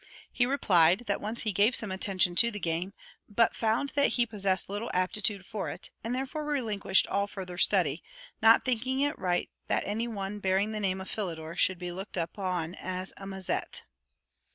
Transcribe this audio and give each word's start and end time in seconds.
He 0.31 0.47
replied, 0.47 1.03
that 1.05 1.19
he 1.19 1.23
once 1.23 1.43
gave 1.43 1.75
some 1.75 1.91
attention 1.91 2.35
to 2.37 2.49
the 2.49 2.59
game, 2.59 2.91
but 3.29 3.55
found 3.55 3.89
that 3.89 4.13
he 4.13 4.25
possessed 4.25 4.67
little 4.67 4.89
aptitude 4.95 5.45
for 5.45 5.69
it, 5.69 5.91
and 6.03 6.15
therefore 6.15 6.43
relinquished 6.43 7.05
all 7.05 7.27
further 7.27 7.55
study; 7.59 8.01
not 8.41 8.63
thinking 8.65 9.01
it 9.01 9.15
right 9.19 9.47
that 9.67 9.83
any 9.85 10.07
one 10.07 10.39
bearing 10.39 10.71
the 10.71 10.79
name 10.79 11.01
of 11.01 11.09
Philidor 11.11 11.55
should 11.55 11.77
be 11.77 11.91
looked 11.91 12.17
upon 12.17 12.73
as 12.73 13.13
a 13.17 13.27
mazette. 13.27 13.83